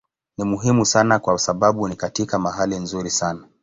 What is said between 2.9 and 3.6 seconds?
sana.